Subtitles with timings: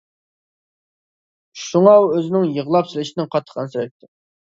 [1.63, 4.11] شۇڭا ئۇ ئۆزىنىڭ يىغلاپ سېلىشىدىن قاتتىق ئەنسىرەيتتى.